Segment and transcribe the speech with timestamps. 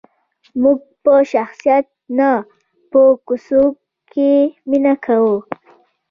[0.61, 1.85] موږ په شخصیت
[2.17, 2.31] نه،
[2.91, 3.01] په
[3.45, 4.33] څوکې
[4.69, 5.37] مینه کوو.